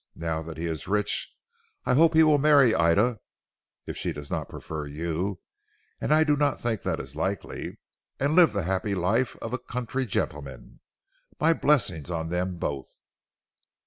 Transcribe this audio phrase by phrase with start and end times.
[0.15, 1.31] Now that he is rich
[1.85, 3.19] I hope he will marry Ida
[3.85, 5.39] (if she does not 'prefer you,
[6.01, 7.77] and I do not think that is likely),
[8.19, 10.79] and live the happy life of a country gentleman.
[11.39, 13.03] My blessings on them both.